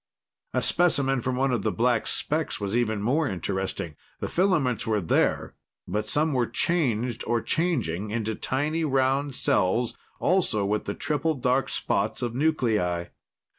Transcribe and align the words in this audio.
A 0.55 0.63
specimen 0.63 1.21
from 1.21 1.35
one 1.35 1.51
of 1.51 1.61
the 1.61 1.71
black 1.71 2.07
specks 2.07 2.59
was 2.59 2.75
even 2.75 3.03
more 3.03 3.27
interesting. 3.29 3.95
The 4.19 4.29
filaments 4.29 4.87
were 4.87 4.99
there, 4.99 5.53
but 5.87 6.09
some 6.09 6.33
were 6.33 6.47
changed 6.47 7.23
or 7.27 7.39
changing 7.39 8.09
into 8.09 8.33
tiny, 8.33 8.83
round 8.83 9.35
cells, 9.35 9.95
also 10.19 10.65
with 10.65 10.85
the 10.85 10.95
triple 10.95 11.35
dark 11.35 11.69
spots 11.69 12.23
of 12.23 12.33
nuclei. 12.33 13.09